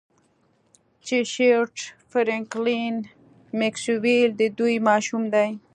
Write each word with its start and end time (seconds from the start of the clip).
چې 1.05 1.17
شیروډ 1.33 1.75
فرینکلین 2.11 2.95
میکسویل 3.59 4.29
د 4.39 4.41
دوی 4.57 4.75
ماشوم 4.89 5.23
دی 5.33 5.49